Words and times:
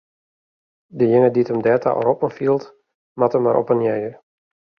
Dejinge 1.01 1.29
dy't 1.35 1.51
him 1.51 1.61
derta 1.67 1.91
roppen 2.07 2.31
fielt, 2.39 2.63
moat 3.19 3.35
him 3.37 3.43
mar 3.45 3.59
oppenearje. 3.61 4.11